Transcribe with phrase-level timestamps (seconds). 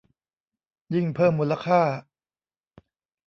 [0.93, 1.81] ยิ่งเพิ่มมูลค่า